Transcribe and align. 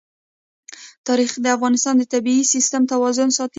تاریخ 1.07 1.31
د 1.43 1.47
افغانستان 1.55 1.93
د 1.97 2.03
طبعي 2.13 2.39
سیسټم 2.53 2.81
توازن 2.93 3.29
ساتي. 3.37 3.49